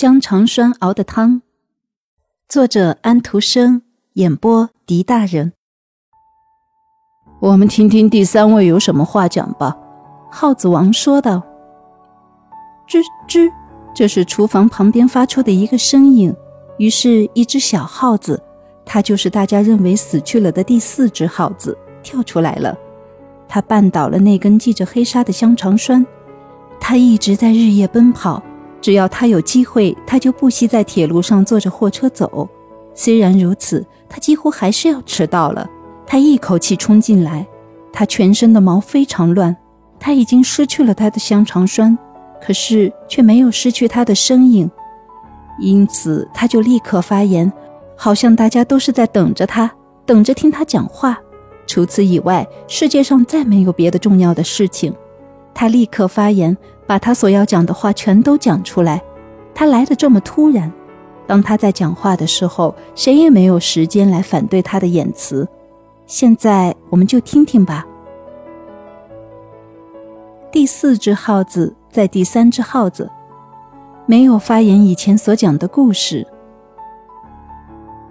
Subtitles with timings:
[0.00, 1.42] 香肠栓熬的汤，
[2.48, 3.82] 作者安徒生，
[4.12, 5.54] 演播狄大人。
[7.40, 9.76] 我们听听第三位有什么话讲吧。
[10.30, 11.42] 耗子王说道
[12.88, 13.50] ：“吱吱，
[13.92, 16.32] 这是厨房旁边发出的一个声音。
[16.78, 18.40] 于是，一只小耗子，
[18.86, 22.78] 它就是大家认为死去了的第四只耗子，跳出来了。
[23.48, 26.06] 它绊倒了那根系着黑纱的香肠栓。
[26.78, 28.40] 它一直在日夜奔跑。”
[28.80, 32.48] 只要他有机会，他就不惜在铁路上坐着货车走。
[32.94, 35.68] 虽然如此，他几乎还是要迟到了。
[36.06, 37.46] 他一口气冲进来，
[37.92, 39.56] 他全身的毛非常乱。
[40.00, 41.98] 他已经失去了他的香肠栓，
[42.40, 44.70] 可是却没有失去他的身影，
[45.58, 47.52] 因此他就立刻发言，
[47.96, 49.70] 好像大家都是在等着他，
[50.06, 51.18] 等着听他讲话。
[51.66, 54.94] 除此以外，世界上再没有别的重要的事情。
[55.52, 56.56] 他立刻发言。
[56.88, 59.02] 把他所要讲的话全都讲出来，
[59.54, 60.72] 他来的这么突然。
[61.26, 65.46] 当他在讲话的时候，谁也没有时间来反对他的言辞。
[66.06, 67.86] 现在我们就听听吧。
[70.50, 73.10] 第四只耗子在第三只耗子
[74.06, 76.26] 没有发言以前所讲的故事。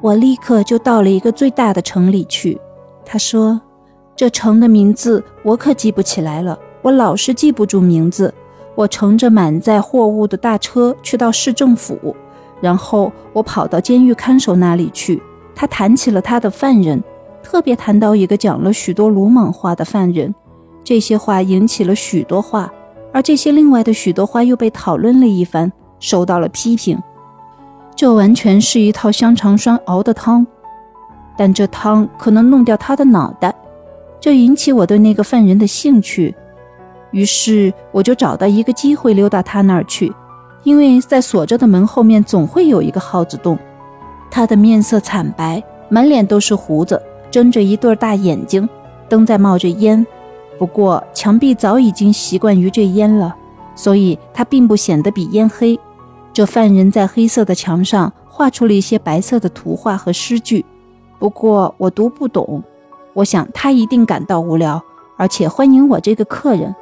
[0.00, 2.60] 我立刻就到了一个最大的城里去。
[3.06, 3.60] 他说
[4.16, 8.34] ：“这城的名字我可记不起来了，我老是记不住名字。”
[8.74, 12.14] 我乘着满载货物的大车去到市政府，
[12.60, 15.22] 然后我跑到监狱看守那里去。
[15.54, 17.02] 他谈起了他的犯人，
[17.42, 20.34] 特别谈到一个讲了许多鲁莽话的犯人。
[20.82, 22.70] 这些话引起了许多话，
[23.12, 27.00] 而这些另外的许多话又被讨论了一番，受到了批评。
[27.94, 30.44] 这完全是一套香肠栓熬的汤，
[31.38, 33.54] 但这汤可能弄掉他的脑袋，
[34.20, 36.34] 这引起我对那个犯人的兴趣。
[37.14, 40.12] 于是我就找到一个机会溜到他那儿去，
[40.64, 43.56] 因为在锁着的门后面总会有一个耗子洞。
[44.32, 48.68] 他的面色惨白，满脸都是胡子，睁着一对大眼睛，
[49.08, 50.04] 灯在冒着烟。
[50.58, 53.32] 不过墙壁早已经习惯于这烟了，
[53.76, 55.78] 所以他并不显得比烟黑。
[56.32, 60.64] 这犯人在黑色的墙上画出了一些白色的图画和诗句，
[61.20, 62.60] 不过我读不懂。
[63.12, 64.82] 我想他一定感到无聊，
[65.16, 66.74] 而且欢迎我这个客人。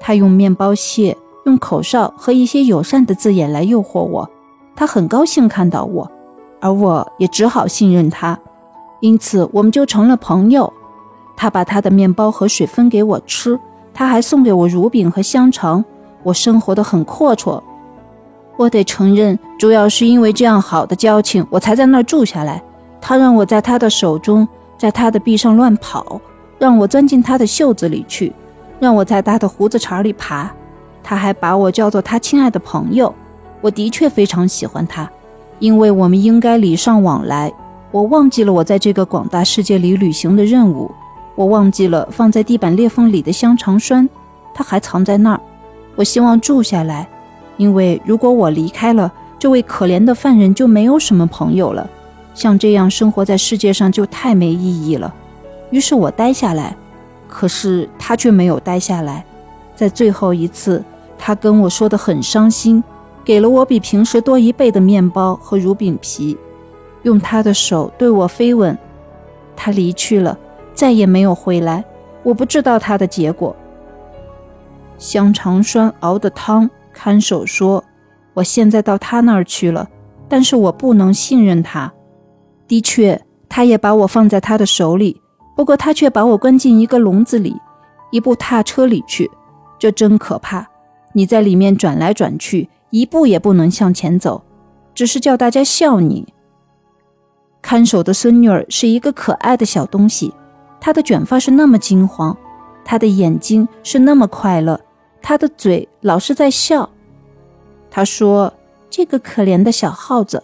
[0.00, 4.28] 他用面包屑、用口哨和一些友善的字眼来诱惑我。
[4.74, 6.10] 他很高兴看到我，
[6.58, 8.38] 而我也只好信任他，
[9.00, 10.72] 因此我们就成了朋友。
[11.36, 13.58] 他把他的面包和水分给我吃，
[13.92, 15.84] 他还送给我乳饼和香肠。
[16.22, 17.62] 我生活的很阔绰。
[18.56, 22.62] 我得承认，主要是因为这样好的交情，我才在那儿住下来。
[23.00, 24.46] 他让我在他的手中，
[24.76, 26.20] 在他的臂上乱跑，
[26.58, 28.30] 让我钻进他的袖子里去。
[28.80, 30.50] 让我在他的胡子茬里爬，
[31.02, 33.14] 他还把我叫做他亲爱的朋友。
[33.60, 35.08] 我的确非常喜欢他，
[35.58, 37.52] 因为我们应该礼尚往来。
[37.90, 40.90] 我忘记了我在这个广大世界里旅行的任务，
[41.34, 44.08] 我忘记了放在地板裂缝里的香肠栓，
[44.54, 45.40] 它还藏在那儿。
[45.96, 47.06] 我希望住下来，
[47.58, 51.86] 因为如果我离开了，这位可怜的犯人就没有什么朋友了。
[52.32, 55.12] 像这样生活在世界上就太没意义了。
[55.70, 56.74] 于是我待下来。
[57.30, 59.24] 可是他却没有待下来，
[59.76, 60.84] 在最后一次，
[61.16, 62.82] 他跟我说的很伤心，
[63.24, 66.36] 给了我比平时多一倍的面包和乳饼皮，
[67.04, 68.76] 用他的手对我飞吻。
[69.56, 70.36] 他离去了，
[70.74, 71.84] 再也没有回来。
[72.22, 73.54] 我不知道他的结果。
[74.98, 77.82] 香肠栓熬的汤，看守说，
[78.34, 79.88] 我现在到他那儿去了，
[80.28, 81.92] 但是我不能信任他。
[82.66, 85.20] 的确，他也把我放在他的手里。
[85.60, 87.54] 不过他却把我关进一个笼子里，
[88.10, 89.30] 一部踏车里去，
[89.78, 90.66] 这真可怕！
[91.12, 94.42] 你在里面转来转去，一步也不能向前走，
[94.94, 96.32] 只是叫大家笑你。
[97.60, 100.32] 看守的孙女儿是一个可爱的小东西，
[100.80, 102.34] 她的卷发是那么金黄，
[102.82, 104.80] 她的眼睛是那么快乐，
[105.20, 106.88] 她的嘴老是在笑。
[107.90, 108.50] 她说
[108.88, 110.42] ：“这个可怜的小耗子。”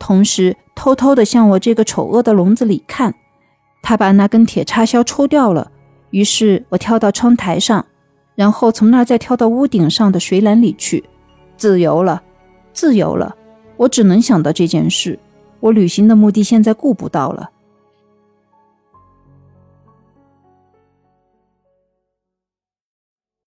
[0.00, 3.14] 同时偷偷地向我这个丑恶的笼子里看。
[3.82, 5.70] 他把那根铁插销抽掉了，
[6.10, 7.84] 于是我跳到窗台上，
[8.34, 11.02] 然后从那儿再跳到屋顶上的水篮里去，
[11.56, 12.22] 自由了，
[12.72, 13.34] 自由了。
[13.76, 15.18] 我只能想到这件事，
[15.58, 17.50] 我旅行的目的现在顾不到了。